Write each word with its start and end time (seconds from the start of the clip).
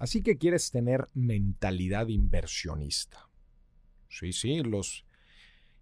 Así 0.00 0.22
que 0.22 0.38
quieres 0.38 0.70
tener 0.70 1.10
mentalidad 1.12 2.08
inversionista. 2.08 3.28
Sí, 4.08 4.32
sí, 4.32 4.62
los 4.62 5.04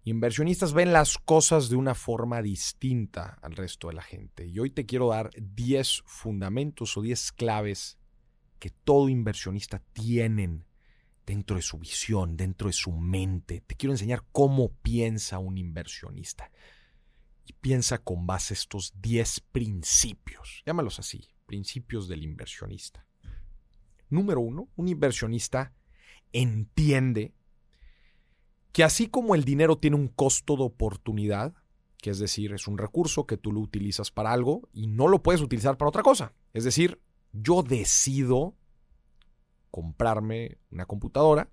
inversionistas 0.03 0.73
ven 0.73 0.91
las 0.91 1.17
cosas 1.17 1.69
de 1.69 1.77
una 1.77 1.95
forma 1.95 2.41
distinta 2.41 3.39
al 3.41 3.55
resto 3.55 3.87
de 3.87 3.93
la 3.93 4.01
gente. 4.01 4.45
Y 4.45 4.59
hoy 4.59 4.71
te 4.71 4.85
quiero 4.85 5.07
dar 5.07 5.29
10 5.39 6.03
fundamentos 6.05 6.97
o 6.97 7.01
10 7.01 7.31
claves 7.31 7.97
que 8.59 8.71
todo 8.71 9.07
inversionista 9.07 9.81
tienen 9.93 10.65
dentro 11.25 11.55
de 11.55 11.61
su 11.61 11.79
visión, 11.79 12.35
dentro 12.35 12.67
de 12.67 12.73
su 12.73 12.91
mente. 12.91 13.61
Te 13.61 13.75
quiero 13.75 13.93
enseñar 13.93 14.25
cómo 14.33 14.73
piensa 14.81 15.39
un 15.39 15.57
inversionista. 15.57 16.51
Y 17.45 17.53
piensa 17.53 17.99
con 17.99 18.27
base 18.27 18.53
a 18.53 18.57
estos 18.57 18.91
10 19.01 19.39
principios. 19.53 20.61
Llámalos 20.65 20.99
así, 20.99 21.25
principios 21.45 22.09
del 22.09 22.25
inversionista. 22.25 23.05
Número 24.09 24.41
uno, 24.41 24.69
un 24.75 24.87
inversionista 24.87 25.73
entiende 26.31 27.33
que 28.71 28.83
así 28.83 29.07
como 29.07 29.35
el 29.35 29.43
dinero 29.43 29.77
tiene 29.77 29.95
un 29.95 30.07
costo 30.07 30.55
de 30.55 30.63
oportunidad, 30.63 31.53
que 31.97 32.11
es 32.11 32.19
decir, 32.19 32.53
es 32.53 32.67
un 32.67 32.77
recurso 32.77 33.25
que 33.25 33.37
tú 33.37 33.51
lo 33.51 33.59
utilizas 33.59 34.11
para 34.11 34.31
algo 34.31 34.69
y 34.73 34.87
no 34.87 35.07
lo 35.07 35.21
puedes 35.21 35.41
utilizar 35.41 35.77
para 35.77 35.89
otra 35.89 36.03
cosa. 36.03 36.33
Es 36.53 36.63
decir, 36.63 37.01
yo 37.33 37.63
decido 37.63 38.55
comprarme 39.71 40.57
una 40.71 40.85
computadora 40.85 41.49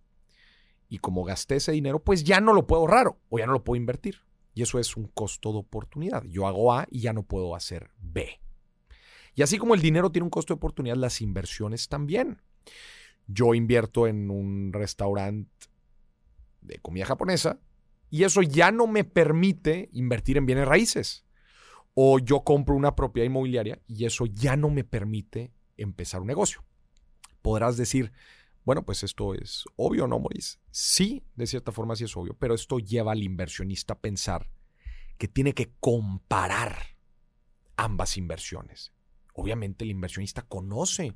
y 0.89 0.99
como 0.99 1.25
gasté 1.25 1.57
ese 1.57 1.73
dinero, 1.73 2.03
pues 2.03 2.25
ya 2.25 2.41
no 2.41 2.53
lo 2.53 2.67
puedo 2.67 2.83
ahorrar 2.83 3.17
o 3.29 3.39
ya 3.39 3.47
no 3.47 3.53
lo 3.53 3.65
puedo 3.65 3.77
invertir. 3.77 4.23
Y 4.55 4.63
eso 4.63 4.79
es 4.79 4.97
un 4.97 5.09
costo 5.09 5.53
de 5.53 5.59
oportunidad. 5.59 6.25
Yo 6.25 6.47
hago 6.47 6.73
A 6.73 6.87
y 6.91 7.01
ya 7.01 7.13
no 7.13 7.25
puedo 7.25 7.55
hacer 7.55 7.91
B. 7.99 8.41
Y 9.37 9.43
así 9.43 9.59
como 9.59 9.75
el 9.75 9.83
dinero 9.83 10.11
tiene 10.11 10.25
un 10.25 10.31
costo 10.31 10.55
de 10.55 10.57
oportunidad, 10.57 10.97
las 10.97 11.21
inversiones 11.21 11.89
también. 11.89 12.43
Yo 13.29 13.55
invierto 13.55 14.07
en 14.07 14.31
un 14.31 14.73
restaurante 14.73 15.69
de 16.63 16.79
comida 16.79 17.05
japonesa 17.05 17.61
y 18.11 18.25
eso 18.25 18.41
ya 18.41 18.73
no 18.73 18.87
me 18.87 19.05
permite 19.05 19.91
invertir 19.93 20.39
en 20.39 20.47
bienes 20.47 20.67
raíces. 20.67 21.27
O 21.93 22.19
yo 22.19 22.45
compro 22.45 22.75
una 22.75 22.97
propiedad 22.97 23.27
inmobiliaria 23.27 23.81
y 23.87 24.07
eso 24.07 24.25
ya 24.25 24.57
no 24.57 24.71
me 24.71 24.85
permite 24.85 25.53
empezar 25.77 26.23
un 26.23 26.29
negocio. 26.29 26.65
Podrás 27.43 27.77
decir, 27.77 28.13
bueno, 28.65 28.87
pues 28.87 29.03
esto 29.03 29.35
es 29.35 29.65
obvio, 29.77 30.07
¿no, 30.07 30.19
Maurice? 30.19 30.59
Sí, 30.71 31.25
de 31.35 31.47
cierta 31.47 31.73
forma 31.73 31.95
sí 31.95 32.05
es 32.05 32.17
obvio, 32.17 32.35
pero 32.39 32.55
esto 32.55 32.79
lleva 32.79 33.13
al 33.13 33.23
inversionista 33.23 33.95
a 33.95 34.01
pensar 34.01 34.51
que 35.19 35.29
tiene 35.29 35.53
que 35.53 35.73
comparar 35.79 36.97
ambas 37.77 38.17
inversiones. 38.17 38.96
Obviamente 39.37 39.85
el 39.85 39.91
inversionista 39.91 40.41
conoce 40.41 41.15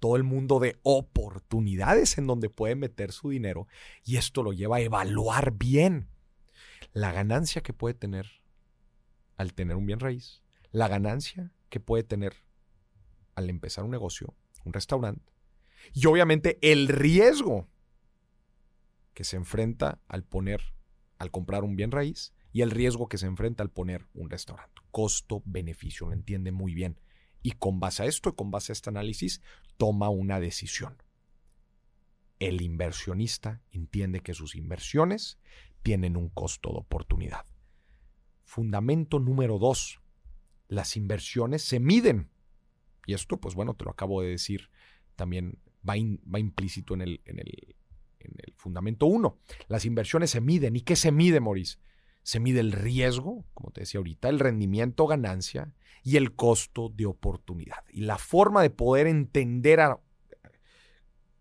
todo 0.00 0.16
el 0.16 0.24
mundo 0.24 0.58
de 0.58 0.80
oportunidades 0.82 2.18
en 2.18 2.26
donde 2.26 2.50
puede 2.50 2.74
meter 2.74 3.12
su 3.12 3.30
dinero 3.30 3.68
y 4.04 4.16
esto 4.16 4.42
lo 4.42 4.52
lleva 4.52 4.78
a 4.78 4.80
evaluar 4.80 5.52
bien 5.52 6.08
la 6.92 7.12
ganancia 7.12 7.62
que 7.62 7.72
puede 7.72 7.94
tener 7.94 8.26
al 9.36 9.54
tener 9.54 9.76
un 9.76 9.86
bien 9.86 10.00
raíz, 10.00 10.42
la 10.72 10.88
ganancia 10.88 11.52
que 11.68 11.78
puede 11.78 12.02
tener 12.02 12.34
al 13.36 13.48
empezar 13.48 13.84
un 13.84 13.92
negocio, 13.92 14.34
un 14.64 14.72
restaurante, 14.72 15.32
y 15.94 16.06
obviamente 16.06 16.58
el 16.62 16.88
riesgo 16.88 17.68
que 19.14 19.22
se 19.22 19.36
enfrenta 19.36 20.00
al 20.08 20.24
poner, 20.24 20.60
al 21.18 21.30
comprar 21.30 21.62
un 21.62 21.76
bien 21.76 21.92
raíz 21.92 22.34
y 22.52 22.62
el 22.62 22.72
riesgo 22.72 23.08
que 23.08 23.16
se 23.16 23.26
enfrenta 23.26 23.62
al 23.62 23.70
poner 23.70 24.08
un 24.12 24.28
restaurante. 24.28 24.82
Costo-beneficio, 24.90 26.08
lo 26.08 26.14
entiende 26.14 26.50
muy 26.50 26.74
bien 26.74 26.98
y 27.42 27.52
con 27.52 27.80
base 27.80 28.02
a 28.02 28.06
esto 28.06 28.30
y 28.30 28.34
con 28.34 28.50
base 28.50 28.72
a 28.72 28.74
este 28.74 28.90
análisis 28.90 29.42
toma 29.76 30.08
una 30.08 30.40
decisión. 30.40 31.02
El 32.38 32.62
inversionista 32.62 33.62
entiende 33.70 34.20
que 34.20 34.34
sus 34.34 34.54
inversiones 34.54 35.38
tienen 35.82 36.16
un 36.16 36.28
costo 36.28 36.70
de 36.70 36.78
oportunidad. 36.78 37.46
Fundamento 38.44 39.18
número 39.18 39.58
dos. 39.58 40.00
Las 40.68 40.96
inversiones 40.96 41.62
se 41.62 41.80
miden. 41.80 42.30
Y 43.06 43.14
esto, 43.14 43.38
pues 43.40 43.54
bueno, 43.54 43.74
te 43.74 43.84
lo 43.84 43.90
acabo 43.90 44.22
de 44.22 44.30
decir, 44.30 44.70
también 45.16 45.58
va, 45.86 45.94
va 46.32 46.38
implícito 46.38 46.94
en 46.94 47.02
el, 47.02 47.20
en 47.24 47.38
el, 47.38 47.76
en 48.20 48.32
el 48.38 48.54
fundamento 48.56 49.06
uno. 49.06 49.38
Las 49.68 49.84
inversiones 49.84 50.30
se 50.30 50.40
miden. 50.40 50.76
¿Y 50.76 50.82
qué 50.82 50.96
se 50.96 51.12
mide, 51.12 51.40
Maurice? 51.40 51.78
Se 52.22 52.40
mide 52.40 52.60
el 52.60 52.72
riesgo, 52.72 53.44
como 53.54 53.70
te 53.70 53.80
decía 53.80 53.98
ahorita, 53.98 54.28
el 54.28 54.38
rendimiento 54.38 55.06
ganancia 55.06 55.72
y 56.02 56.16
el 56.16 56.34
costo 56.34 56.88
de 56.88 57.06
oportunidad. 57.06 57.84
Y 57.90 58.02
la 58.02 58.18
forma 58.18 58.62
de 58.62 58.70
poder 58.70 59.06
entender 59.06 59.80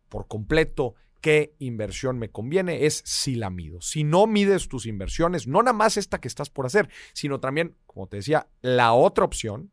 por 0.10 0.28
completo 0.28 0.96
qué 1.22 1.56
inversión 1.60 2.18
me 2.18 2.32
conviene 2.32 2.86
es 2.86 3.02
si 3.06 3.36
la 3.36 3.50
mido. 3.50 3.82
Si 3.82 4.04
no 4.04 4.28
mides 4.28 4.68
tus 4.68 4.86
inversiones, 4.86 5.48
no 5.48 5.62
nada 5.62 5.74
más 5.74 5.98
esta 5.98 6.20
que 6.20 6.28
estás 6.28 6.50
por 6.50 6.66
hacer, 6.66 6.90
sino 7.14 7.40
también, 7.40 7.76
como 7.86 8.08
te 8.08 8.18
decía, 8.18 8.48
la 8.62 8.94
otra 8.94 9.26
opción, 9.26 9.72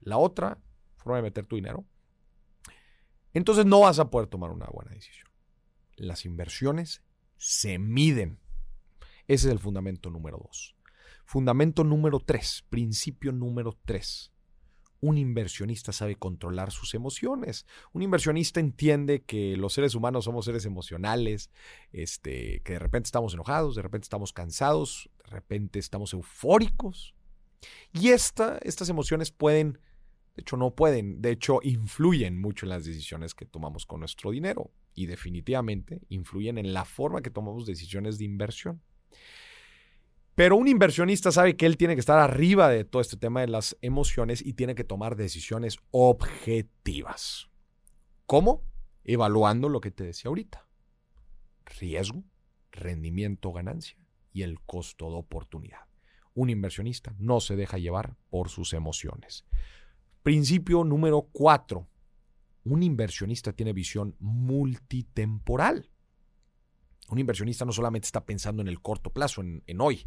la 0.00 0.18
otra 0.18 0.58
forma 0.96 1.16
de 1.16 1.22
meter 1.22 1.46
tu 1.46 1.56
dinero, 1.56 1.84
entonces 3.32 3.66
no 3.66 3.80
vas 3.80 3.98
a 3.98 4.10
poder 4.10 4.28
tomar 4.28 4.50
una 4.50 4.66
buena 4.66 4.92
decisión. 4.92 5.28
Las 5.96 6.24
inversiones 6.24 7.02
se 7.36 7.78
miden. 7.78 8.40
Ese 9.28 9.48
es 9.48 9.52
el 9.52 9.58
fundamento 9.58 10.10
número 10.10 10.38
dos. 10.38 10.74
Fundamento 11.26 11.84
número 11.84 12.18
tres, 12.18 12.64
principio 12.70 13.30
número 13.30 13.78
tres. 13.84 14.32
Un 15.00 15.18
inversionista 15.18 15.92
sabe 15.92 16.16
controlar 16.16 16.72
sus 16.72 16.94
emociones. 16.94 17.66
Un 17.92 18.02
inversionista 18.02 18.58
entiende 18.58 19.22
que 19.22 19.56
los 19.58 19.74
seres 19.74 19.94
humanos 19.94 20.24
somos 20.24 20.46
seres 20.46 20.64
emocionales, 20.64 21.50
este, 21.92 22.62
que 22.64 22.72
de 22.72 22.78
repente 22.78 23.06
estamos 23.06 23.34
enojados, 23.34 23.76
de 23.76 23.82
repente 23.82 24.06
estamos 24.06 24.32
cansados, 24.32 25.10
de 25.24 25.30
repente 25.30 25.78
estamos 25.78 26.14
eufóricos. 26.14 27.14
Y 27.92 28.08
esta, 28.08 28.58
estas 28.62 28.88
emociones 28.88 29.30
pueden, 29.30 29.78
de 30.36 30.40
hecho 30.40 30.56
no 30.56 30.74
pueden, 30.74 31.20
de 31.20 31.32
hecho 31.32 31.60
influyen 31.62 32.40
mucho 32.40 32.64
en 32.64 32.70
las 32.70 32.86
decisiones 32.86 33.34
que 33.34 33.44
tomamos 33.44 33.84
con 33.84 34.00
nuestro 34.00 34.30
dinero 34.30 34.72
y 34.94 35.04
definitivamente 35.04 36.00
influyen 36.08 36.56
en 36.56 36.72
la 36.72 36.86
forma 36.86 37.20
que 37.20 37.30
tomamos 37.30 37.66
decisiones 37.66 38.18
de 38.18 38.24
inversión. 38.24 38.80
Pero 40.34 40.56
un 40.56 40.68
inversionista 40.68 41.32
sabe 41.32 41.56
que 41.56 41.66
él 41.66 41.76
tiene 41.76 41.94
que 41.94 42.00
estar 42.00 42.18
arriba 42.18 42.68
de 42.68 42.84
todo 42.84 43.02
este 43.02 43.16
tema 43.16 43.40
de 43.40 43.48
las 43.48 43.76
emociones 43.80 44.40
y 44.44 44.52
tiene 44.52 44.76
que 44.76 44.84
tomar 44.84 45.16
decisiones 45.16 45.78
objetivas. 45.90 47.50
¿Cómo? 48.24 48.62
Evaluando 49.02 49.68
lo 49.68 49.80
que 49.80 49.90
te 49.90 50.04
decía 50.04 50.28
ahorita. 50.28 50.64
Riesgo, 51.80 52.22
rendimiento, 52.70 53.52
ganancia 53.52 53.98
y 54.32 54.42
el 54.42 54.60
costo 54.60 55.10
de 55.10 55.16
oportunidad. 55.16 55.88
Un 56.34 56.50
inversionista 56.50 57.16
no 57.18 57.40
se 57.40 57.56
deja 57.56 57.78
llevar 57.78 58.14
por 58.30 58.48
sus 58.48 58.74
emociones. 58.74 59.44
Principio 60.22 60.84
número 60.84 61.28
cuatro. 61.32 61.88
Un 62.62 62.84
inversionista 62.84 63.52
tiene 63.52 63.72
visión 63.72 64.14
multitemporal. 64.20 65.90
Un 67.08 67.18
inversionista 67.18 67.64
no 67.64 67.72
solamente 67.72 68.06
está 68.06 68.24
pensando 68.24 68.62
en 68.62 68.68
el 68.68 68.80
corto 68.80 69.10
plazo, 69.10 69.42
en, 69.42 69.80
hoy, 69.80 70.06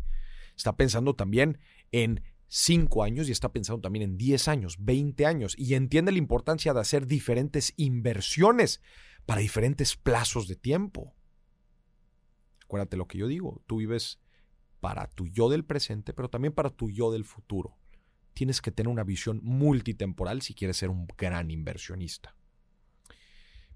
está 0.56 0.78
pensando 0.78 1.16
también 1.16 1.60
en 1.92 2.24
5 2.48 3.04
años 3.04 3.28
y 3.28 3.32
está 3.32 3.52
pensando 3.52 3.82
también 3.82 4.04
en 4.04 4.18
10 4.18 4.48
años, 4.48 4.78
20 4.80 5.26
años 5.26 5.56
y 5.58 5.74
entiende 5.74 6.12
la 6.12 6.18
importancia 6.18 6.74
de 6.74 6.82
hacer 6.82 7.08
diferentes 7.08 7.74
inversiones 7.78 8.82
para 9.26 9.42
diferentes 9.42 9.96
plazos 9.96 10.48
de 10.48 10.56
tiempo. 10.56 11.16
Acuérdate 12.66 12.98
lo 12.98 13.08
que 13.08 13.18
yo 13.18 13.28
digo, 13.28 13.64
tú 13.68 13.78
vives 13.78 14.20
para 14.80 15.08
tu 15.08 15.28
yo 15.28 15.50
del 15.50 15.64
presente, 15.64 16.14
pero 16.14 16.30
también 16.30 16.54
para 16.54 16.70
tu 16.70 16.90
yo 16.90 17.12
del 17.12 17.24
futuro. 17.24 17.78
Tienes 18.34 18.62
que 18.62 18.72
tener 18.72 18.90
una 18.90 19.04
visión 19.04 19.40
multitemporal 19.44 20.42
si 20.42 20.54
quieres 20.54 20.78
ser 20.78 20.90
un 20.90 21.08
gran 21.18 21.52
inversionista. 21.52 22.36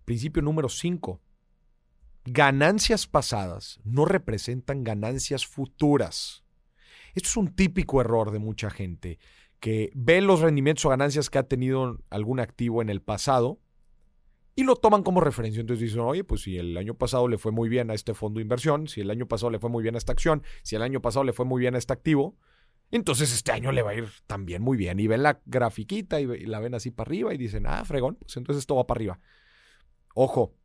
Principio 0.06 0.42
número 0.42 0.70
5. 0.70 1.22
Ganancias 2.26 3.06
pasadas 3.06 3.80
no 3.84 4.06
representan 4.06 4.84
ganancias 4.84 5.46
futuras. 5.46 6.44
Esto 7.14 7.30
es 7.30 7.38
un 7.38 7.56
típico 7.56 8.02
error 8.02 8.32
de 8.32 8.40
mucha 8.40 8.72
gente 8.72 9.20
que 9.60 9.92
ve 9.94 10.22
los 10.22 10.42
rendimientos 10.42 10.86
o 10.86 10.90
ganancias 10.90 11.30
que 11.30 11.38
ha 11.38 11.48
tenido 11.48 12.00
algún 12.10 12.40
activo 12.40 12.82
en 12.82 12.90
el 12.90 13.02
pasado 13.02 13.60
y 14.56 14.64
lo 14.64 14.76
toman 14.76 15.04
como 15.04 15.22
referencia. 15.22 15.62
Entonces 15.62 15.82
dicen, 15.82 16.02
oye, 16.02 16.24
pues 16.24 16.42
si 16.42 16.58
el 16.58 16.76
año 16.78 16.96
pasado 16.96 17.28
le 17.28 17.38
fue 17.38 17.52
muy 17.52 17.70
bien 17.70 17.92
a 17.92 17.94
este 17.94 18.16
fondo 18.16 18.40
de 18.40 18.44
inversión, 18.44 18.88
si 18.88 19.02
el 19.02 19.12
año 19.12 19.28
pasado 19.28 19.52
le 19.52 19.60
fue 19.60 19.70
muy 19.70 19.84
bien 19.84 19.94
a 19.94 20.00
esta 20.00 20.14
acción, 20.14 20.42
si 20.64 20.76
el 20.76 20.82
año 20.82 21.02
pasado 21.02 21.24
le 21.26 21.34
fue 21.34 21.46
muy 21.46 21.60
bien 21.62 21.76
a 21.76 21.78
este 21.78 21.94
activo, 21.94 22.38
entonces 22.90 23.34
este 23.34 23.52
año 23.52 23.72
le 23.72 23.82
va 23.82 23.92
a 23.92 23.96
ir 23.96 24.10
también 24.26 24.64
muy 24.64 24.78
bien. 24.78 25.00
Y 25.00 25.06
ven 25.08 25.24
la 25.24 25.42
grafiquita 25.46 26.20
y 26.22 26.26
la 26.46 26.60
ven 26.60 26.74
así 26.74 26.90
para 26.90 27.10
arriba 27.10 27.34
y 27.34 27.38
dicen, 27.38 27.66
ah, 27.68 27.86
fregón, 27.86 28.16
pues 28.16 28.36
entonces 28.38 28.62
esto 28.62 28.76
va 28.76 28.88
para 28.88 28.98
arriba. 28.98 29.20
Ojo, 30.16 30.56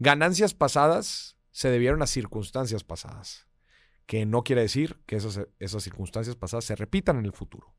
ganancias 0.00 0.54
pasadas 0.54 1.36
se 1.52 1.70
debieron 1.70 2.02
a 2.02 2.06
circunstancias 2.06 2.82
pasadas 2.82 3.46
que 4.06 4.26
no 4.26 4.42
quiere 4.42 4.62
decir 4.62 5.00
que 5.06 5.14
esas, 5.14 5.40
esas 5.60 5.84
circunstancias 5.84 6.34
pasadas 6.34 6.64
se 6.64 6.74
repitan 6.74 7.18
en 7.18 7.26
el 7.26 7.32
futuro. 7.32 7.72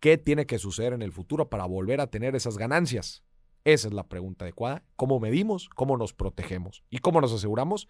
¿Qué 0.00 0.18
tiene 0.18 0.46
que 0.46 0.58
suceder 0.58 0.92
en 0.92 1.00
el 1.00 1.12
futuro 1.12 1.48
para 1.48 1.64
volver 1.64 2.02
a 2.02 2.08
tener 2.08 2.36
esas 2.36 2.58
ganancias? 2.58 3.24
Esa 3.64 3.88
es 3.88 3.94
la 3.94 4.08
pregunta 4.08 4.44
adecuada. 4.44 4.84
¿Cómo 4.96 5.20
medimos? 5.20 5.70
¿Cómo 5.70 5.96
nos 5.96 6.12
protegemos? 6.12 6.84
¿Y 6.90 6.98
cómo 6.98 7.20
nos 7.20 7.32
aseguramos 7.32 7.88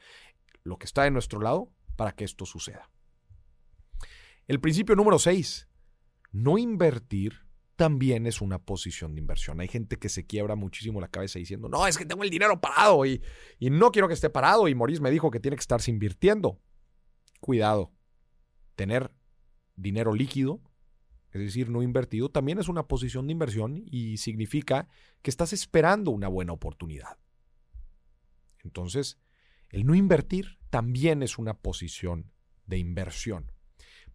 lo 0.63 0.79
que 0.79 0.87
está 0.87 1.03
de 1.03 1.11
nuestro 1.11 1.41
lado 1.41 1.73
para 1.97 2.13
que 2.13 2.25
esto 2.25 2.47
suceda? 2.47 2.91
El 4.47 4.61
principio 4.61 4.95
número 4.95 5.19
6. 5.19 5.69
No 6.31 6.59
invertir 6.59 7.48
también 7.79 8.27
es 8.27 8.43
una 8.43 8.59
posición 8.59 9.15
de 9.15 9.21
inversión. 9.21 9.61
Hay 9.61 9.69
gente 9.69 9.97
que 9.97 10.09
se 10.09 10.27
quiebra 10.27 10.57
muchísimo 10.57 11.01
la 11.01 11.09
cabeza 11.09 11.39
diciendo, 11.39 11.69
no, 11.69 11.87
es 11.87 11.97
que 11.97 12.05
tengo 12.05 12.25
el 12.25 12.31
dinero 12.31 12.61
parado 12.61 13.07
y, 13.07 13.23
y 13.59 13.71
no 13.71 13.93
quiero 13.93 14.09
que 14.09 14.15
esté 14.15 14.29
parado. 14.29 14.69
Y 14.69 14.75
Maurice 14.75 15.01
me 15.01 15.11
dijo 15.11 15.31
que 15.31 15.41
tiene 15.41 15.57
que 15.57 15.61
estarse 15.61 15.91
invirtiendo. 15.91 16.61
Cuidado. 17.41 17.93
Tener 18.75 19.13
dinero 19.77 20.13
líquido 20.13 20.61
es 21.31 21.41
decir, 21.41 21.69
no 21.69 21.83
invertido, 21.83 22.31
también 22.31 22.59
es 22.59 22.69
una 22.69 22.89
posición 22.89 23.27
de 23.27 23.33
inversión 23.33 23.85
y 23.87 24.17
significa 24.17 24.89
que 25.23 25.31
estás 25.31 25.53
esperando 25.53 26.11
una 26.11 26.29
buena 26.29 26.53
oportunidad. 26.53 27.19
Entonces, 28.65 29.19
el 29.69 29.87
no 29.87 29.95
invertir 29.95 30.59
también 30.71 31.23
es 31.23 31.39
una 31.39 31.55
posición 31.55 32.33
de 32.67 32.79
inversión. 32.79 33.53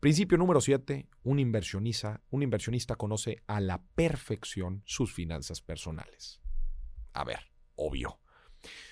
Principio 0.04 0.38
número 0.38 0.60
7, 0.60 1.08
un 1.24 1.40
inversionista, 1.40 2.22
un 2.30 2.44
inversionista 2.44 2.98
conoce 2.98 3.42
a 3.48 3.62
la 3.62 3.82
perfección 3.96 4.84
sus 4.84 5.14
finanzas 5.14 5.62
personales. 5.62 6.42
A 7.14 7.24
ver, 7.24 7.40
obvio. 7.76 8.20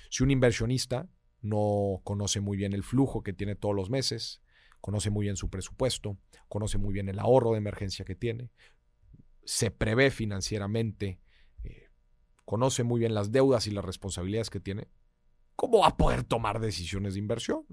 Si 0.09 0.23
un 0.23 0.31
inversionista 0.31 1.09
no 1.41 1.99
conoce 2.05 2.39
muy 2.39 2.55
bien 2.55 2.71
el 2.71 2.83
flujo 2.83 3.23
que 3.23 3.33
tiene 3.33 3.55
todos 3.55 3.75
los 3.75 3.89
meses, 3.89 4.41
conoce 4.79 5.09
muy 5.09 5.25
bien 5.25 5.35
su 5.35 5.49
presupuesto, 5.49 6.17
conoce 6.47 6.77
muy 6.77 6.93
bien 6.93 7.09
el 7.09 7.19
ahorro 7.19 7.51
de 7.51 7.57
emergencia 7.57 8.05
que 8.05 8.15
tiene, 8.15 8.49
se 9.43 9.69
prevé 9.69 10.11
financieramente, 10.11 11.19
eh, 11.65 11.89
conoce 12.45 12.83
muy 12.83 13.01
bien 13.01 13.13
las 13.13 13.33
deudas 13.33 13.67
y 13.67 13.71
las 13.71 13.83
responsabilidades 13.83 14.49
que 14.49 14.61
tiene, 14.61 14.87
¿cómo 15.57 15.79
va 15.79 15.87
a 15.87 15.97
poder 15.97 16.23
tomar 16.23 16.61
decisiones 16.61 17.15
de 17.15 17.19
inversión? 17.19 17.65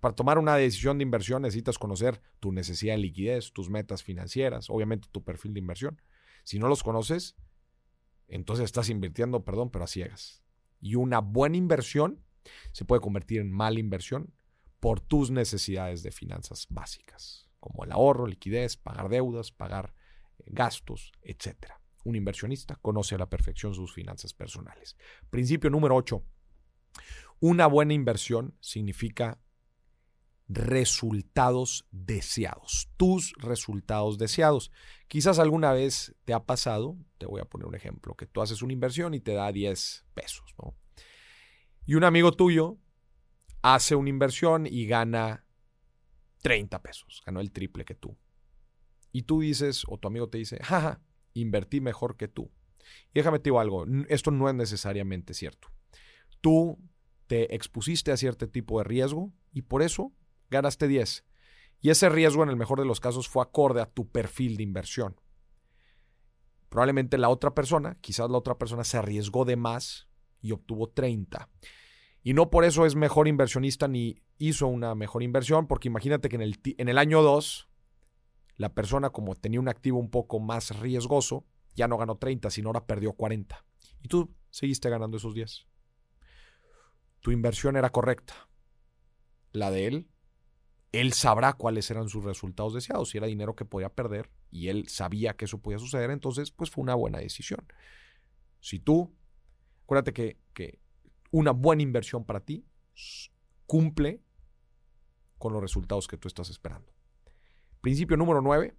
Para 0.00 0.14
tomar 0.14 0.38
una 0.38 0.56
decisión 0.56 0.98
de 0.98 1.02
inversión 1.02 1.42
necesitas 1.42 1.78
conocer 1.78 2.20
tu 2.40 2.52
necesidad 2.52 2.94
de 2.94 2.98
liquidez, 2.98 3.52
tus 3.52 3.70
metas 3.70 4.02
financieras, 4.02 4.70
obviamente 4.70 5.08
tu 5.10 5.24
perfil 5.24 5.54
de 5.54 5.60
inversión. 5.60 6.00
Si 6.44 6.58
no 6.58 6.68
los 6.68 6.82
conoces, 6.82 7.36
entonces 8.28 8.64
estás 8.64 8.90
invirtiendo, 8.90 9.44
perdón, 9.44 9.70
pero 9.70 9.84
a 9.84 9.88
ciegas. 9.88 10.42
Y 10.80 10.94
una 10.96 11.20
buena 11.20 11.56
inversión 11.56 12.22
se 12.72 12.84
puede 12.84 13.00
convertir 13.00 13.40
en 13.40 13.50
mala 13.50 13.80
inversión 13.80 14.32
por 14.80 15.00
tus 15.00 15.30
necesidades 15.30 16.02
de 16.02 16.12
finanzas 16.12 16.66
básicas, 16.68 17.48
como 17.60 17.84
el 17.84 17.92
ahorro, 17.92 18.26
liquidez, 18.26 18.76
pagar 18.76 19.08
deudas, 19.08 19.50
pagar 19.50 19.94
eh, 20.38 20.44
gastos, 20.48 21.12
etc. 21.22 21.72
Un 22.04 22.14
inversionista 22.14 22.76
conoce 22.76 23.14
a 23.14 23.18
la 23.18 23.28
perfección 23.28 23.74
sus 23.74 23.92
finanzas 23.92 24.32
personales. 24.34 24.96
Principio 25.30 25.70
número 25.70 25.96
8. 25.96 26.22
Una 27.40 27.66
buena 27.66 27.94
inversión 27.94 28.54
significa 28.60 29.40
resultados 30.48 31.86
deseados, 31.90 32.88
tus 32.96 33.32
resultados 33.38 34.18
deseados. 34.18 34.70
Quizás 35.08 35.38
alguna 35.38 35.72
vez 35.72 36.14
te 36.24 36.32
ha 36.34 36.44
pasado, 36.44 36.96
te 37.18 37.26
voy 37.26 37.40
a 37.40 37.44
poner 37.44 37.66
un 37.66 37.74
ejemplo, 37.74 38.14
que 38.14 38.26
tú 38.26 38.40
haces 38.40 38.62
una 38.62 38.72
inversión 38.72 39.14
y 39.14 39.20
te 39.20 39.34
da 39.34 39.50
10 39.50 40.06
pesos, 40.14 40.54
¿no? 40.62 40.76
Y 41.84 41.94
un 41.94 42.04
amigo 42.04 42.32
tuyo 42.32 42.78
hace 43.62 43.94
una 43.94 44.10
inversión 44.10 44.66
y 44.66 44.86
gana 44.86 45.44
30 46.42 46.82
pesos, 46.82 47.22
ganó 47.24 47.40
el 47.40 47.52
triple 47.52 47.84
que 47.84 47.94
tú. 47.94 48.16
Y 49.12 49.22
tú 49.22 49.40
dices, 49.40 49.84
o 49.88 49.98
tu 49.98 50.08
amigo 50.08 50.28
te 50.28 50.38
dice, 50.38 50.58
jaja, 50.62 51.00
invertí 51.32 51.80
mejor 51.80 52.16
que 52.16 52.28
tú. 52.28 52.52
Y 53.12 53.14
déjame 53.14 53.38
te 53.38 53.44
digo 53.44 53.60
algo, 53.60 53.84
esto 54.08 54.30
no 54.30 54.48
es 54.48 54.54
necesariamente 54.54 55.34
cierto. 55.34 55.68
Tú 56.40 56.78
te 57.26 57.54
expusiste 57.54 58.12
a 58.12 58.16
cierto 58.16 58.48
tipo 58.48 58.78
de 58.78 58.84
riesgo 58.84 59.32
y 59.52 59.62
por 59.62 59.82
eso 59.82 60.12
ganaste 60.50 60.88
10. 60.88 61.24
Y 61.80 61.90
ese 61.90 62.08
riesgo 62.08 62.42
en 62.42 62.48
el 62.48 62.56
mejor 62.56 62.78
de 62.78 62.86
los 62.86 63.00
casos 63.00 63.28
fue 63.28 63.42
acorde 63.42 63.80
a 63.80 63.86
tu 63.86 64.08
perfil 64.08 64.56
de 64.56 64.62
inversión. 64.62 65.20
Probablemente 66.68 67.18
la 67.18 67.28
otra 67.28 67.54
persona, 67.54 67.96
quizás 68.00 68.30
la 68.30 68.38
otra 68.38 68.58
persona 68.58 68.84
se 68.84 68.96
arriesgó 68.96 69.44
de 69.44 69.56
más 69.56 70.08
y 70.40 70.52
obtuvo 70.52 70.88
30. 70.88 71.48
Y 72.22 72.34
no 72.34 72.50
por 72.50 72.64
eso 72.64 72.86
es 72.86 72.96
mejor 72.96 73.28
inversionista 73.28 73.86
ni 73.86 74.22
hizo 74.38 74.66
una 74.66 74.94
mejor 74.94 75.22
inversión, 75.22 75.66
porque 75.66 75.88
imagínate 75.88 76.28
que 76.28 76.36
en 76.36 76.42
el, 76.42 76.58
en 76.64 76.88
el 76.88 76.98
año 76.98 77.22
2, 77.22 77.68
la 78.56 78.74
persona 78.74 79.10
como 79.10 79.36
tenía 79.36 79.60
un 79.60 79.68
activo 79.68 79.98
un 79.98 80.10
poco 80.10 80.40
más 80.40 80.78
riesgoso, 80.80 81.46
ya 81.74 81.86
no 81.86 81.98
ganó 81.98 82.16
30, 82.16 82.50
sino 82.50 82.70
ahora 82.70 82.86
perdió 82.86 83.12
40. 83.12 83.64
Y 84.02 84.08
tú 84.08 84.34
seguiste 84.50 84.90
ganando 84.90 85.18
esos 85.18 85.34
10. 85.34 85.66
Tu 87.20 87.30
inversión 87.30 87.76
era 87.76 87.90
correcta. 87.90 88.34
La 89.52 89.70
de 89.70 89.86
él, 89.86 90.08
él 91.00 91.12
sabrá 91.12 91.54
cuáles 91.54 91.90
eran 91.90 92.08
sus 92.08 92.24
resultados 92.24 92.74
deseados. 92.74 93.10
Si 93.10 93.18
era 93.18 93.26
dinero 93.26 93.56
que 93.56 93.64
podía 93.64 93.88
perder 93.88 94.30
y 94.50 94.68
él 94.68 94.88
sabía 94.88 95.36
que 95.36 95.46
eso 95.46 95.58
podía 95.58 95.78
suceder, 95.78 96.10
entonces 96.10 96.50
pues 96.50 96.70
fue 96.70 96.82
una 96.82 96.94
buena 96.94 97.18
decisión. 97.18 97.66
Si 98.60 98.78
tú, 98.78 99.14
acuérdate 99.84 100.12
que, 100.12 100.38
que 100.52 100.80
una 101.30 101.52
buena 101.52 101.82
inversión 101.82 102.24
para 102.24 102.40
ti 102.40 102.64
cumple 103.66 104.22
con 105.38 105.52
los 105.52 105.62
resultados 105.62 106.08
que 106.08 106.16
tú 106.16 106.28
estás 106.28 106.50
esperando. 106.50 106.92
Principio 107.80 108.16
número 108.16 108.40
9. 108.40 108.74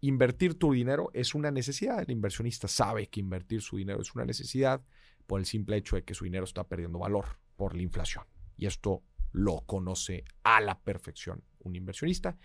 Invertir 0.00 0.58
tu 0.58 0.72
dinero 0.72 1.10
es 1.14 1.34
una 1.34 1.50
necesidad. 1.50 2.00
El 2.00 2.10
inversionista 2.10 2.68
sabe 2.68 3.08
que 3.08 3.20
invertir 3.20 3.62
su 3.62 3.76
dinero 3.76 4.00
es 4.00 4.14
una 4.14 4.24
necesidad 4.24 4.84
por 5.26 5.40
el 5.40 5.46
simple 5.46 5.76
hecho 5.76 5.96
de 5.96 6.04
que 6.04 6.14
su 6.14 6.24
dinero 6.24 6.44
está 6.44 6.64
perdiendo 6.64 6.98
valor 6.98 7.38
por 7.56 7.74
la 7.74 7.82
inflación. 7.82 8.24
Y 8.56 8.66
esto 8.66 9.02
lo 9.36 9.60
conoce 9.66 10.24
a 10.44 10.62
la 10.62 10.80
perfección 10.80 11.44
un 11.60 11.76
inversionista. 11.76 12.38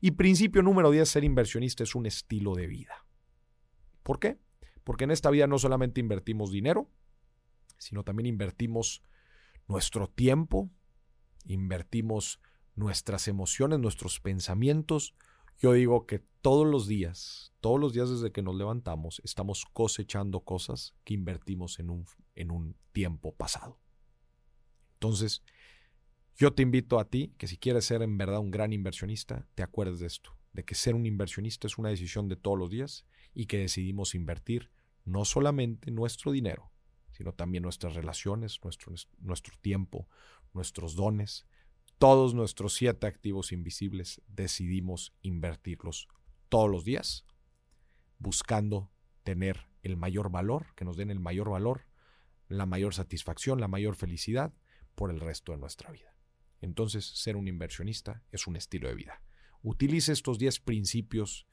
Y 0.00 0.12
principio 0.12 0.60
número 0.60 0.90
10, 0.90 1.08
ser 1.08 1.22
inversionista 1.22 1.84
es 1.84 1.94
un 1.94 2.04
estilo 2.04 2.54
de 2.56 2.66
vida. 2.66 3.06
¿Por 4.02 4.18
qué? 4.18 4.38
Porque 4.82 5.04
en 5.04 5.12
esta 5.12 5.30
vida 5.30 5.46
no 5.46 5.58
solamente 5.58 6.00
invertimos 6.00 6.50
dinero, 6.50 6.90
sino 7.78 8.02
también 8.02 8.26
invertimos 8.26 9.04
nuestro 9.68 10.08
tiempo, 10.08 10.68
invertimos 11.44 12.40
nuestras 12.74 13.28
emociones, 13.28 13.78
nuestros 13.78 14.18
pensamientos. 14.18 15.14
Yo 15.58 15.74
digo 15.74 16.06
que 16.06 16.24
todos 16.40 16.66
los 16.66 16.88
días, 16.88 17.52
todos 17.60 17.78
los 17.78 17.92
días 17.92 18.10
desde 18.10 18.32
que 18.32 18.42
nos 18.42 18.56
levantamos, 18.56 19.22
estamos 19.24 19.64
cosechando 19.72 20.40
cosas 20.40 20.96
que 21.04 21.14
invertimos 21.14 21.78
en 21.78 21.90
un, 21.90 22.04
en 22.34 22.50
un 22.50 22.74
tiempo 22.90 23.32
pasado. 23.32 23.78
Entonces, 24.94 25.44
yo 26.36 26.52
te 26.52 26.62
invito 26.62 26.98
a 26.98 27.08
ti 27.08 27.34
que 27.38 27.46
si 27.46 27.56
quieres 27.56 27.84
ser 27.84 28.02
en 28.02 28.16
verdad 28.18 28.40
un 28.40 28.50
gran 28.50 28.72
inversionista, 28.72 29.46
te 29.54 29.62
acuerdes 29.62 30.00
de 30.00 30.06
esto, 30.06 30.36
de 30.52 30.64
que 30.64 30.74
ser 30.74 30.94
un 30.94 31.06
inversionista 31.06 31.66
es 31.66 31.78
una 31.78 31.90
decisión 31.90 32.28
de 32.28 32.36
todos 32.36 32.58
los 32.58 32.70
días 32.70 33.06
y 33.34 33.46
que 33.46 33.58
decidimos 33.58 34.14
invertir 34.14 34.70
no 35.04 35.24
solamente 35.24 35.90
nuestro 35.90 36.32
dinero, 36.32 36.72
sino 37.12 37.32
también 37.32 37.62
nuestras 37.62 37.94
relaciones, 37.94 38.60
nuestro, 38.62 38.94
nuestro 39.18 39.56
tiempo, 39.60 40.08
nuestros 40.52 40.94
dones, 40.94 41.46
todos 41.98 42.34
nuestros 42.34 42.74
siete 42.74 43.06
activos 43.06 43.52
invisibles 43.52 44.20
decidimos 44.26 45.14
invertirlos 45.22 46.08
todos 46.48 46.70
los 46.70 46.84
días, 46.84 47.24
buscando 48.18 48.90
tener 49.22 49.68
el 49.82 49.96
mayor 49.96 50.30
valor, 50.30 50.74
que 50.74 50.84
nos 50.84 50.96
den 50.96 51.10
el 51.10 51.20
mayor 51.20 51.50
valor, 51.50 51.86
la 52.48 52.66
mayor 52.66 52.94
satisfacción, 52.94 53.60
la 53.60 53.68
mayor 53.68 53.94
felicidad 53.94 54.52
por 54.94 55.10
el 55.10 55.20
resto 55.20 55.52
de 55.52 55.58
nuestra 55.58 55.90
vida. 55.90 56.12
Entonces, 56.62 57.04
ser 57.04 57.36
un 57.36 57.48
inversionista 57.48 58.22
es 58.30 58.46
un 58.46 58.56
estilo 58.56 58.88
de 58.88 58.94
vida. 58.94 59.22
Utilice 59.62 60.12
estos 60.12 60.38
10 60.38 60.60
principios 60.60 61.46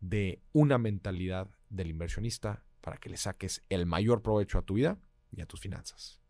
de 0.00 0.42
una 0.52 0.78
mentalidad 0.78 1.50
del 1.70 1.88
inversionista 1.88 2.64
para 2.80 2.98
que 2.98 3.08
le 3.08 3.16
saques 3.16 3.64
el 3.68 3.86
mayor 3.86 4.22
provecho 4.22 4.58
a 4.58 4.62
tu 4.62 4.74
vida 4.74 5.00
y 5.30 5.40
a 5.40 5.46
tus 5.46 5.60
finanzas. 5.60 6.23